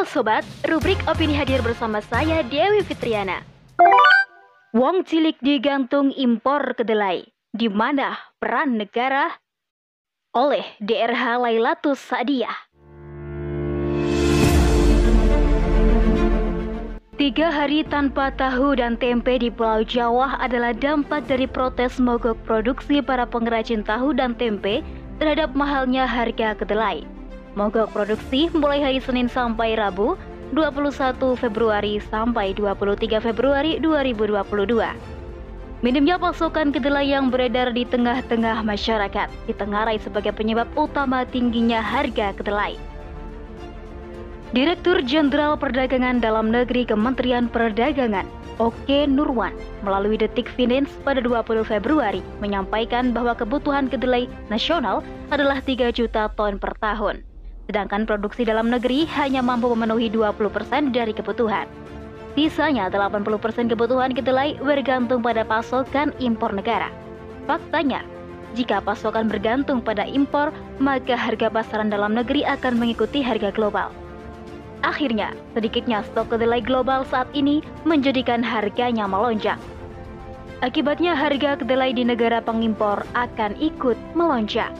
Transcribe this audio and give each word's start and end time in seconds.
Halo 0.00 0.08
sobat, 0.16 0.48
rubrik 0.64 0.96
opini 1.04 1.36
hadir 1.36 1.60
bersama 1.60 2.00
saya 2.00 2.40
Dewi 2.40 2.80
Fitriana. 2.80 3.44
Wong 4.72 5.04
cilik 5.04 5.36
digantung 5.44 6.08
impor 6.16 6.72
kedelai. 6.72 7.28
Di 7.52 7.68
mana 7.68 8.16
peran 8.40 8.80
negara? 8.80 9.28
Oleh 10.32 10.64
DRH 10.80 11.44
Lailatus 11.44 12.00
Sa'diyah. 12.00 12.56
Tiga 17.20 17.52
hari 17.52 17.84
tanpa 17.84 18.32
tahu 18.32 18.80
dan 18.80 18.96
tempe 18.96 19.36
di 19.36 19.52
Pulau 19.52 19.84
Jawa 19.84 20.40
adalah 20.40 20.72
dampak 20.72 21.28
dari 21.28 21.44
protes 21.44 22.00
mogok 22.00 22.40
produksi 22.48 23.04
para 23.04 23.28
pengrajin 23.28 23.84
tahu 23.84 24.16
dan 24.16 24.32
tempe 24.32 24.80
terhadap 25.20 25.52
mahalnya 25.52 26.08
harga 26.08 26.56
kedelai. 26.56 27.04
Mogok 27.58 27.90
produksi 27.90 28.46
mulai 28.54 28.78
hari 28.78 29.02
Senin 29.02 29.26
sampai 29.26 29.74
Rabu 29.74 30.14
21 30.54 31.18
Februari 31.34 31.98
sampai 31.98 32.54
23 32.54 33.18
Februari 33.18 33.82
2022. 33.82 34.78
Minimnya 35.82 36.14
pasokan 36.20 36.70
kedelai 36.70 37.10
yang 37.10 37.26
beredar 37.26 37.74
di 37.74 37.82
tengah-tengah 37.82 38.62
masyarakat 38.62 39.26
ditengarai 39.50 39.98
sebagai 39.98 40.30
penyebab 40.30 40.70
utama 40.78 41.26
tingginya 41.26 41.82
harga 41.82 42.30
kedelai. 42.38 42.78
Direktur 44.54 45.02
Jenderal 45.02 45.58
Perdagangan 45.58 46.22
Dalam 46.22 46.54
Negeri 46.54 46.86
Kementerian 46.86 47.50
Perdagangan, 47.50 48.30
Oke 48.62 49.10
Nurwan, 49.10 49.56
melalui 49.82 50.20
Detik 50.20 50.46
Finance 50.54 50.92
pada 51.02 51.18
20 51.18 51.66
Februari 51.66 52.22
menyampaikan 52.38 53.10
bahwa 53.10 53.34
kebutuhan 53.34 53.90
kedelai 53.90 54.30
nasional 54.52 55.02
adalah 55.34 55.58
3 55.58 55.90
juta 55.90 56.30
ton 56.38 56.60
per 56.60 56.78
tahun 56.78 57.29
sedangkan 57.70 58.02
produksi 58.02 58.42
dalam 58.42 58.66
negeri 58.66 59.06
hanya 59.14 59.38
mampu 59.38 59.70
memenuhi 59.70 60.10
20% 60.10 60.90
dari 60.90 61.14
kebutuhan. 61.14 61.70
Sisanya 62.34 62.90
80% 62.90 63.70
kebutuhan 63.70 64.10
kedelai 64.10 64.58
bergantung 64.58 65.22
pada 65.22 65.46
pasokan 65.46 66.10
impor 66.18 66.50
negara. 66.50 66.90
Faktanya, 67.46 68.02
jika 68.58 68.82
pasokan 68.82 69.30
bergantung 69.30 69.78
pada 69.78 70.02
impor, 70.02 70.50
maka 70.82 71.14
harga 71.14 71.46
pasaran 71.46 71.94
dalam 71.94 72.18
negeri 72.18 72.42
akan 72.42 72.82
mengikuti 72.82 73.22
harga 73.22 73.54
global. 73.54 73.94
Akhirnya, 74.82 75.30
sedikitnya 75.54 76.02
stok 76.10 76.34
kedelai 76.34 76.58
global 76.58 77.06
saat 77.06 77.30
ini 77.38 77.62
menjadikan 77.86 78.42
harganya 78.42 79.06
melonjak. 79.06 79.60
Akibatnya 80.66 81.14
harga 81.14 81.54
kedelai 81.62 81.94
di 81.94 82.02
negara 82.02 82.42
pengimpor 82.42 83.06
akan 83.14 83.54
ikut 83.62 83.96
melonjak. 84.18 84.72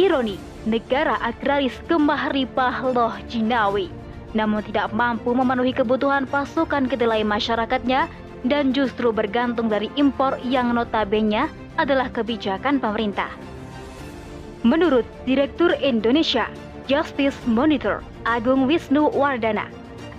Ironi, 0.00 0.40
negara 0.64 1.20
agraris 1.20 1.76
kemah 1.84 2.32
ripah 2.32 2.88
loh 2.88 3.12
Jinawi, 3.28 3.92
namun 4.32 4.64
tidak 4.64 4.96
mampu 4.96 5.28
memenuhi 5.36 5.76
kebutuhan 5.76 6.24
pasukan 6.24 6.88
kedelai 6.88 7.20
masyarakatnya 7.20 8.08
dan 8.48 8.72
justru 8.72 9.12
bergantung 9.12 9.68
dari 9.68 9.92
impor 10.00 10.40
yang 10.40 10.72
notabene 10.72 11.52
adalah 11.76 12.08
kebijakan 12.08 12.80
pemerintah. 12.80 13.28
Menurut 14.64 15.04
Direktur 15.28 15.76
Indonesia 15.84 16.48
Justice 16.88 17.36
Monitor 17.44 18.00
Agung 18.24 18.64
Wisnu 18.64 19.12
Wardana, 19.12 19.68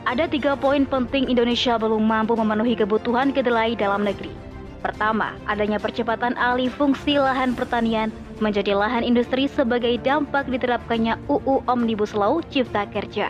ada 0.05 0.29
tiga 0.29 0.53
poin 0.53 0.85
penting 0.85 1.25
Indonesia 1.25 1.81
belum 1.81 2.05
mampu 2.05 2.37
memenuhi 2.37 2.77
kebutuhan 2.77 3.33
kedelai 3.33 3.73
dalam 3.73 4.05
negeri. 4.05 4.29
Pertama, 4.85 5.33
adanya 5.49 5.81
percepatan 5.81 6.37
alih 6.37 6.69
fungsi 6.69 7.17
lahan 7.17 7.57
pertanian 7.57 8.13
menjadi 8.41 8.73
lahan 8.73 9.05
industri 9.05 9.45
sebagai 9.45 9.95
dampak 10.01 10.49
diterapkannya 10.49 11.15
UU 11.29 11.63
Omnibus 11.69 12.17
Law 12.17 12.41
Cipta 12.49 12.89
Kerja. 12.89 13.29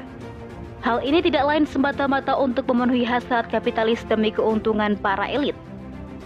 Hal 0.81 1.03
ini 1.06 1.22
tidak 1.22 1.45
lain 1.45 1.70
semata-mata 1.70 2.34
untuk 2.34 2.66
memenuhi 2.72 3.06
hasrat 3.06 3.45
kapitalis 3.53 4.02
demi 4.09 4.34
keuntungan 4.34 4.98
para 4.98 5.30
elit. 5.30 5.53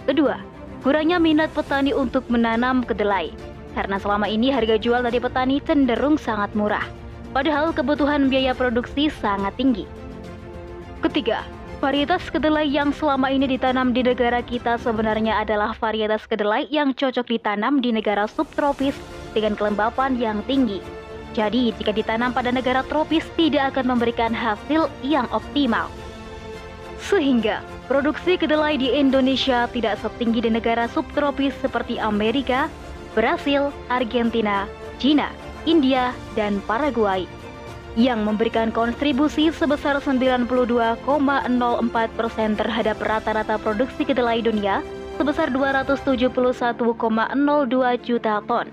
Kedua, 0.08 0.40
kurangnya 0.80 1.20
minat 1.20 1.52
petani 1.52 1.92
untuk 1.92 2.24
menanam 2.32 2.80
kedelai, 2.80 3.34
karena 3.76 4.00
selama 4.00 4.24
ini 4.30 4.48
harga 4.48 4.80
jual 4.80 5.04
dari 5.04 5.20
petani 5.20 5.60
cenderung 5.60 6.16
sangat 6.16 6.48
murah, 6.56 6.86
padahal 7.36 7.74
kebutuhan 7.74 8.32
biaya 8.32 8.56
produksi 8.56 9.12
sangat 9.12 9.52
tinggi. 9.60 9.84
Ketiga, 11.04 11.44
Varietas 11.76 12.32
kedelai 12.32 12.64
yang 12.72 12.88
selama 12.88 13.28
ini 13.28 13.44
ditanam 13.44 13.92
di 13.92 14.00
negara 14.00 14.40
kita 14.40 14.80
sebenarnya 14.80 15.44
adalah 15.44 15.76
varietas 15.76 16.24
kedelai 16.24 16.64
yang 16.72 16.96
cocok 16.96 17.28
ditanam 17.28 17.84
di 17.84 17.92
negara 17.92 18.24
subtropis 18.24 18.96
dengan 19.36 19.52
kelembapan 19.52 20.16
yang 20.16 20.40
tinggi. 20.48 20.80
Jadi, 21.36 21.76
jika 21.76 21.92
ditanam 21.92 22.32
pada 22.32 22.48
negara 22.48 22.80
tropis 22.88 23.28
tidak 23.36 23.76
akan 23.76 23.92
memberikan 23.92 24.32
hasil 24.32 24.88
yang 25.04 25.28
optimal. 25.28 25.92
Sehingga, 26.96 27.60
produksi 27.92 28.40
kedelai 28.40 28.80
di 28.80 28.96
Indonesia 28.96 29.68
tidak 29.68 30.00
setinggi 30.00 30.48
di 30.48 30.50
negara 30.56 30.88
subtropis 30.88 31.52
seperti 31.60 32.00
Amerika, 32.00 32.72
Brasil, 33.12 33.68
Argentina, 33.92 34.64
China, 34.96 35.28
India, 35.68 36.16
dan 36.32 36.56
Paraguay 36.64 37.28
yang 37.96 38.28
memberikan 38.28 38.68
kontribusi 38.68 39.48
sebesar 39.48 39.98
92,04 40.04 41.00
persen 42.12 42.52
terhadap 42.52 43.00
rata-rata 43.00 43.56
produksi 43.56 44.04
kedelai 44.04 44.44
dunia 44.44 44.84
sebesar 45.16 45.48
271,02 45.48 46.76
juta 48.04 48.44
ton. 48.44 48.68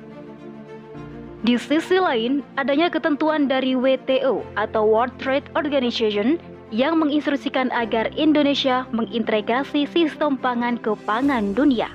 Di 1.44 1.60
sisi 1.60 2.00
lain, 2.00 2.40
adanya 2.56 2.88
ketentuan 2.88 3.52
dari 3.52 3.76
WTO 3.76 4.44
atau 4.56 4.84
World 4.88 5.16
Trade 5.20 5.48
Organization 5.60 6.40
yang 6.72 7.00
menginstruksikan 7.00 7.68
agar 7.76 8.12
Indonesia 8.16 8.88
mengintegrasi 8.96 9.88
sistem 9.92 10.40
pangan 10.40 10.80
ke 10.80 10.96
pangan 11.04 11.52
dunia. 11.52 11.92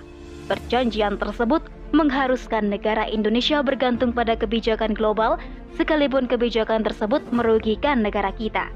Perjanjian 0.49 1.17
tersebut 1.17 1.65
mengharuskan 1.93 2.69
negara 2.69 3.09
Indonesia 3.09 3.65
bergantung 3.65 4.12
pada 4.12 4.37
kebijakan 4.37 4.93
global 4.93 5.41
sekalipun 5.81 6.28
kebijakan 6.28 6.84
tersebut 6.84 7.25
merugikan 7.32 8.04
negara 8.04 8.34
kita. 8.37 8.69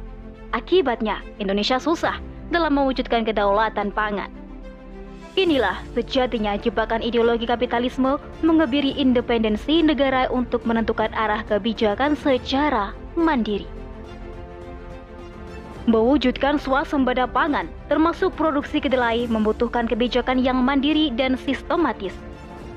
Akibatnya, 0.53 1.21
Indonesia 1.37 1.77
susah 1.81 2.21
dalam 2.53 2.77
mewujudkan 2.77 3.25
kedaulatan 3.25 3.93
pangan. 3.93 4.29
Inilah 5.33 5.81
sejatinya 5.97 6.61
jebakan 6.61 7.01
ideologi 7.01 7.49
kapitalisme 7.49 8.21
mengebiri 8.45 8.93
independensi 9.01 9.81
negara 9.81 10.29
untuk 10.29 10.61
menentukan 10.69 11.09
arah 11.17 11.41
kebijakan 11.49 12.13
secara 12.21 12.93
mandiri. 13.17 13.65
Mewujudkan 15.89 16.61
swasembada 16.61 17.27
pangan, 17.27 17.67
termasuk 17.89 18.37
produksi 18.37 18.79
kedelai, 18.79 19.25
membutuhkan 19.27 19.89
kebijakan 19.89 20.39
yang 20.39 20.61
mandiri 20.61 21.11
dan 21.17 21.35
sistematis– 21.41 22.13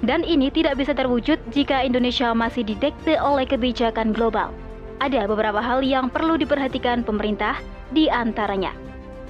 dan 0.05 0.21
ini 0.21 0.53
tidak 0.53 0.77
bisa 0.77 0.93
terwujud 0.93 1.41
jika 1.51 1.81
Indonesia 1.81 2.31
masih 2.31 2.61
didekte 2.61 3.17
oleh 3.17 3.43
kebijakan 3.49 4.13
global. 4.13 4.53
Ada 5.01 5.27
beberapa 5.27 5.59
hal 5.59 5.83
yang 5.83 6.07
perlu 6.07 6.39
diperhatikan 6.39 7.03
pemerintah, 7.03 7.59
di 7.91 8.07
antaranya. 8.07 8.71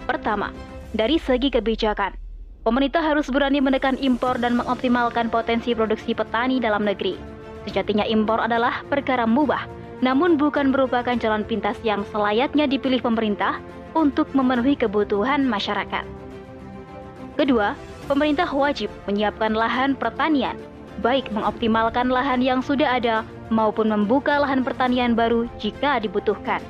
Pertama, 0.05 0.53
dari 0.93 1.17
segi 1.17 1.49
kebijakan, 1.49 2.13
pemerintah 2.61 3.01
harus 3.01 3.27
berani 3.33 3.59
menekan 3.59 3.97
impor 3.97 4.37
dan 4.37 4.53
mengoptimalkan 4.55 5.33
potensi 5.33 5.73
produksi 5.73 6.13
petani 6.13 6.61
dalam 6.61 6.85
negeri. 6.85 7.17
Sejatinya 7.65 8.05
impor 8.05 8.45
adalah 8.45 8.85
perkara 8.85 9.25
mubah, 9.25 9.65
namun 10.05 10.37
bukan 10.37 10.69
merupakan 10.69 11.17
jalan 11.17 11.41
pintas 11.41 11.81
yang 11.81 12.05
selayaknya 12.13 12.69
dipilih 12.69 13.01
pemerintah 13.01 13.57
untuk 13.97 14.29
memenuhi 14.37 14.77
kebutuhan 14.77 15.47
masyarakat. 15.49 16.05
Kedua, 17.35 17.75
pemerintah 18.07 18.47
wajib 18.47 18.87
menyiapkan 19.11 19.51
lahan 19.51 19.91
pertanian, 19.99 20.55
baik 21.03 21.27
mengoptimalkan 21.35 22.07
lahan 22.07 22.39
yang 22.39 22.63
sudah 22.63 22.95
ada 22.95 23.27
maupun 23.51 23.91
membuka 23.91 24.39
lahan 24.39 24.63
pertanian 24.63 25.13
baru 25.13 25.51
jika 25.59 25.99
dibutuhkan. 25.99 26.63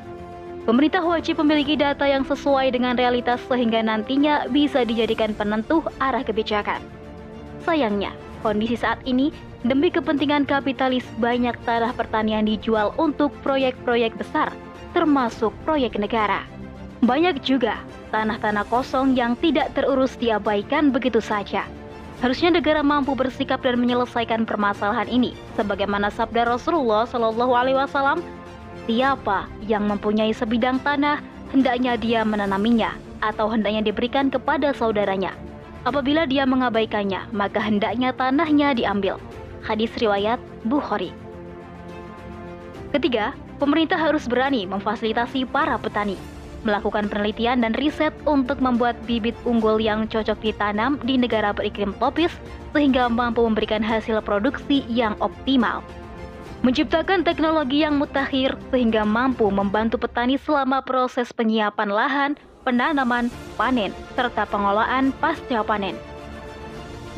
Pemerintah 0.66 1.06
wajib 1.06 1.38
memiliki 1.46 1.78
data 1.78 2.10
yang 2.10 2.26
sesuai 2.26 2.74
dengan 2.74 2.98
realitas 2.98 3.38
sehingga 3.46 3.86
nantinya 3.86 4.50
bisa 4.50 4.82
dijadikan 4.82 5.38
penentu 5.38 5.86
arah 6.02 6.26
kebijakan. 6.26 6.82
Sayangnya, 7.62 8.18
kondisi 8.42 8.74
saat 8.74 8.98
ini 9.06 9.30
demi 9.62 9.94
kepentingan 9.94 10.50
kapitalis 10.50 11.06
banyak 11.22 11.54
tanah 11.70 11.94
pertanian 11.94 12.50
dijual 12.50 12.98
untuk 12.98 13.30
proyek-proyek 13.46 14.18
besar, 14.18 14.50
termasuk 14.98 15.54
proyek 15.62 16.02
negara. 16.02 16.42
Banyak 17.06 17.46
juga 17.46 17.78
tanah-tanah 18.16 18.64
kosong 18.72 19.12
yang 19.20 19.36
tidak 19.44 19.76
terurus 19.76 20.16
diabaikan 20.16 20.96
begitu 20.96 21.20
saja. 21.20 21.68
Harusnya 22.24 22.56
negara 22.56 22.80
mampu 22.80 23.12
bersikap 23.12 23.60
dan 23.60 23.76
menyelesaikan 23.76 24.48
permasalahan 24.48 25.12
ini, 25.12 25.36
sebagaimana 25.60 26.08
sabda 26.08 26.48
Rasulullah 26.48 27.04
Shallallahu 27.04 27.52
Alaihi 27.52 27.76
Wasallam, 27.76 28.24
siapa 28.88 29.52
yang 29.68 29.92
mempunyai 29.92 30.32
sebidang 30.32 30.80
tanah 30.80 31.20
hendaknya 31.52 32.00
dia 32.00 32.24
menanaminya 32.24 32.96
atau 33.20 33.52
hendaknya 33.52 33.84
diberikan 33.84 34.32
kepada 34.32 34.72
saudaranya. 34.72 35.36
Apabila 35.84 36.24
dia 36.24 36.48
mengabaikannya, 36.48 37.36
maka 37.36 37.60
hendaknya 37.60 38.16
tanahnya 38.16 38.72
diambil. 38.80 39.20
Hadis 39.60 39.92
riwayat 40.00 40.40
Bukhari. 40.64 41.12
Ketiga, 42.96 43.36
pemerintah 43.60 44.00
harus 44.00 44.24
berani 44.24 44.64
memfasilitasi 44.64 45.46
para 45.52 45.76
petani, 45.76 46.16
melakukan 46.66 47.08
penelitian 47.08 47.62
dan 47.62 47.72
riset 47.78 48.12
untuk 48.26 48.58
membuat 48.60 48.98
bibit 49.06 49.38
unggul 49.46 49.78
yang 49.78 50.10
cocok 50.10 50.42
ditanam 50.42 50.98
di 51.06 51.16
negara 51.16 51.54
beriklim 51.54 51.94
tropis 52.02 52.34
sehingga 52.74 53.08
mampu 53.08 53.46
memberikan 53.46 53.86
hasil 53.86 54.20
produksi 54.26 54.84
yang 54.90 55.14
optimal. 55.22 55.86
Menciptakan 56.66 57.22
teknologi 57.22 57.86
yang 57.86 58.02
mutakhir 58.02 58.58
sehingga 58.74 59.06
mampu 59.06 59.46
membantu 59.54 60.02
petani 60.02 60.42
selama 60.42 60.82
proses 60.82 61.30
penyiapan 61.30 61.94
lahan, 61.94 62.32
penanaman, 62.66 63.30
panen, 63.54 63.94
serta 64.18 64.50
pengolahan 64.50 65.14
pasca 65.22 65.62
panen. 65.62 65.94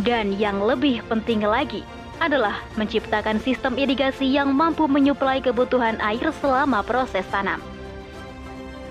Dan 0.03 0.35
yang 0.35 0.59
lebih 0.61 0.99
penting 1.07 1.41
lagi, 1.41 1.81
adalah 2.17 2.61
menciptakan 2.75 3.37
sistem 3.41 3.77
irigasi 3.77 4.25
yang 4.25 4.53
mampu 4.53 4.89
menyuplai 4.89 5.41
kebutuhan 5.41 5.97
air 6.01 6.33
selama 6.41 6.81
proses 6.81 7.25
tanam. 7.29 7.61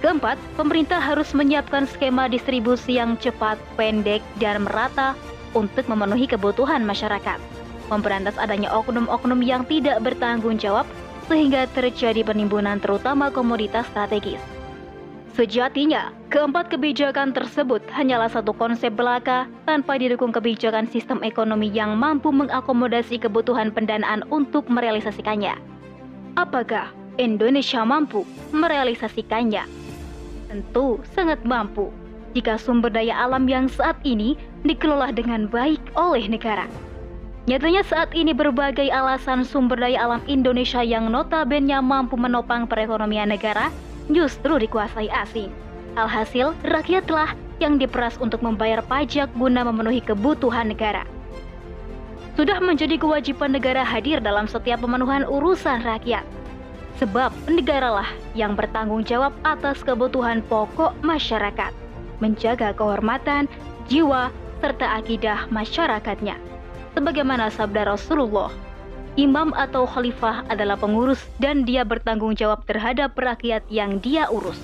Keempat, 0.04 0.36
pemerintah 0.60 1.00
harus 1.00 1.32
menyiapkan 1.32 1.88
skema 1.88 2.28
distribusi 2.28 3.00
yang 3.00 3.16
cepat, 3.16 3.56
pendek, 3.80 4.20
dan 4.36 4.68
merata 4.68 5.16
untuk 5.56 5.88
memenuhi 5.88 6.28
kebutuhan 6.28 6.84
masyarakat. 6.84 7.40
Memberantas 7.88 8.36
adanya 8.36 8.68
oknum-oknum 8.76 9.40
yang 9.40 9.64
tidak 9.64 10.04
bertanggung 10.04 10.60
jawab 10.60 10.84
sehingga 11.26 11.64
terjadi 11.72 12.22
penimbunan 12.22 12.78
terutama 12.78 13.32
komoditas 13.32 13.88
strategis. 13.90 14.42
Sejatinya, 15.36 16.16
keempat 16.32 16.72
kebijakan 16.72 17.36
tersebut 17.36 17.84
hanyalah 17.92 18.32
satu 18.32 18.56
konsep 18.56 18.88
belaka 18.96 19.44
tanpa 19.68 20.00
didukung 20.00 20.32
kebijakan 20.32 20.88
sistem 20.88 21.20
ekonomi 21.20 21.68
yang 21.68 21.92
mampu 21.92 22.32
mengakomodasi 22.32 23.20
kebutuhan 23.20 23.68
pendanaan 23.68 24.24
untuk 24.32 24.64
merealisasikannya. 24.72 25.60
Apakah 26.40 26.88
Indonesia 27.20 27.84
mampu 27.84 28.24
merealisasikannya? 28.56 29.75
Tentu 30.46 31.02
sangat 31.14 31.42
mampu 31.42 31.90
jika 32.36 32.60
sumber 32.60 32.92
daya 32.92 33.16
alam 33.16 33.48
yang 33.48 33.66
saat 33.66 33.96
ini 34.04 34.36
dikelola 34.62 35.10
dengan 35.10 35.48
baik 35.48 35.80
oleh 35.96 36.28
negara. 36.28 36.68
Nyatanya 37.46 37.86
saat 37.86 38.10
ini 38.12 38.34
berbagai 38.34 38.90
alasan 38.90 39.46
sumber 39.46 39.78
daya 39.78 40.02
alam 40.04 40.22
Indonesia 40.26 40.82
yang 40.82 41.08
notabene 41.08 41.78
mampu 41.78 42.18
menopang 42.18 42.66
perekonomian 42.66 43.30
negara 43.30 43.70
justru 44.10 44.58
dikuasai 44.58 45.10
asing. 45.10 45.50
Alhasil, 45.96 46.52
rakyatlah 46.66 47.32
yang 47.56 47.80
diperas 47.80 48.20
untuk 48.20 48.44
membayar 48.44 48.84
pajak 48.84 49.32
guna 49.32 49.64
memenuhi 49.64 50.04
kebutuhan 50.04 50.68
negara. 50.68 51.08
Sudah 52.36 52.60
menjadi 52.60 53.00
kewajiban 53.00 53.56
negara 53.56 53.80
hadir 53.80 54.20
dalam 54.20 54.44
setiap 54.44 54.84
pemenuhan 54.84 55.24
urusan 55.24 55.80
rakyat. 55.80 56.20
Sebab 56.96 57.32
negaralah 57.52 58.08
yang 58.32 58.56
bertanggung 58.56 59.04
jawab 59.04 59.36
atas 59.44 59.84
kebutuhan 59.84 60.40
pokok 60.48 60.96
masyarakat, 61.04 61.72
menjaga 62.24 62.72
kehormatan, 62.72 63.44
jiwa, 63.84 64.32
serta 64.64 64.96
akidah 64.96 65.44
masyarakatnya. 65.52 66.40
Sebagaimana 66.96 67.52
sabda 67.52 67.92
Rasulullah 67.92 68.48
Imam 69.16 69.56
atau 69.56 69.88
khalifah 69.88 70.44
adalah 70.52 70.76
pengurus 70.76 71.24
dan 71.40 71.64
dia 71.64 71.88
bertanggung 71.88 72.36
jawab 72.36 72.68
terhadap 72.68 73.16
rakyat 73.16 73.64
yang 73.72 73.96
dia 74.04 74.28
urus. 74.28 74.60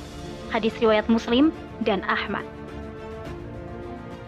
Hadis 0.53 0.77
riwayat 0.77 1.09
Muslim 1.09 1.49
dan 1.81 2.05
Ahmad. 2.05 2.45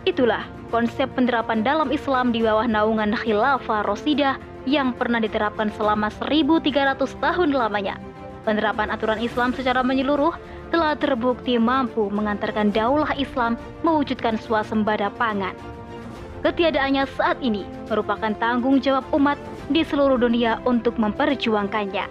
Itulah 0.09 0.49
konsep 0.75 1.07
penerapan 1.15 1.63
dalam 1.63 1.95
Islam 1.95 2.35
di 2.35 2.43
bawah 2.43 2.67
naungan 2.67 3.15
Khilafah 3.15 3.87
Rosidah 3.87 4.43
yang 4.67 4.91
pernah 4.91 5.23
diterapkan 5.23 5.71
selama 5.79 6.11
1300 6.19 6.99
tahun 7.23 7.55
lamanya. 7.55 7.95
Penerapan 8.43 8.91
aturan 8.91 9.23
Islam 9.23 9.55
secara 9.55 9.87
menyeluruh 9.87 10.35
telah 10.75 10.99
terbukti 10.99 11.63
mampu 11.63 12.11
mengantarkan 12.11 12.75
daulah 12.75 13.15
Islam 13.15 13.55
mewujudkan 13.87 14.35
swasembada 14.43 15.15
pangan. 15.15 15.55
Ketiadaannya 16.43 17.07
saat 17.15 17.39
ini 17.39 17.63
merupakan 17.87 18.35
tanggung 18.43 18.83
jawab 18.83 19.07
umat 19.15 19.39
di 19.71 19.87
seluruh 19.87 20.19
dunia 20.19 20.59
untuk 20.67 20.99
memperjuangkannya. 20.99 22.11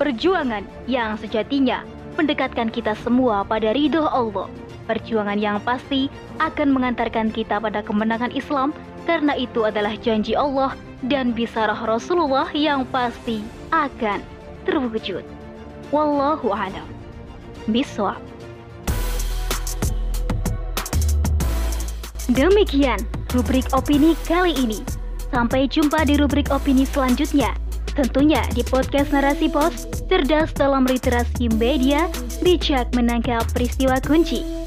Perjuangan 0.00 0.64
yang 0.88 1.20
sejatinya 1.20 1.84
mendekatkan 2.16 2.72
kita 2.72 2.96
semua 3.04 3.44
pada 3.44 3.76
ridho 3.76 4.08
Allah. 4.08 4.48
Perjuangan 4.88 5.36
yang 5.36 5.60
pasti 5.60 6.08
akan 6.40 6.72
mengantarkan 6.72 7.28
kita 7.28 7.60
pada 7.60 7.84
kemenangan 7.84 8.32
Islam 8.32 8.72
karena 9.04 9.36
itu 9.36 9.68
adalah 9.68 9.92
janji 10.00 10.32
Allah 10.32 10.72
dan 11.04 11.36
bisarah 11.36 11.76
Rasulullah 11.84 12.48
yang 12.56 12.88
pasti 12.88 13.44
akan 13.68 14.24
terwujud. 14.64 15.20
Wallahu 15.92 16.48
a'lam. 16.56 16.88
Biswa. 17.68 18.16
Demikian 22.32 23.00
rubrik 23.36 23.68
opini 23.76 24.16
kali 24.24 24.56
ini. 24.56 24.80
Sampai 25.28 25.68
jumpa 25.68 26.08
di 26.08 26.16
rubrik 26.16 26.48
opini 26.48 26.88
selanjutnya. 26.88 27.52
Tentunya 27.92 28.40
di 28.56 28.64
podcast 28.64 29.12
Narasi 29.12 29.52
Pos, 29.52 29.84
cerdas 30.08 30.54
dalam 30.56 30.88
literasi 30.88 31.52
media, 31.60 32.08
bijak 32.40 32.88
menangkap 32.96 33.44
peristiwa 33.52 34.00
kunci. 34.00 34.57